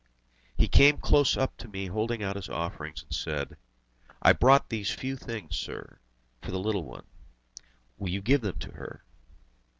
He 0.57 0.67
came 0.67 0.97
close 0.97 1.37
up 1.37 1.55
to 1.57 1.67
me 1.67 1.85
holding 1.85 2.23
out 2.23 2.35
his 2.35 2.49
offerings 2.49 3.03
and 3.03 3.13
said: 3.13 3.55
"I 4.19 4.33
brought 4.33 4.69
these 4.69 4.89
few 4.89 5.15
things, 5.15 5.55
sir, 5.55 5.99
for 6.41 6.49
the 6.49 6.57
little 6.59 6.85
one. 6.85 7.05
Will 7.99 8.09
you 8.09 8.19
give 8.23 8.41
them 8.41 8.57
to 8.57 8.71
her?" 8.71 9.03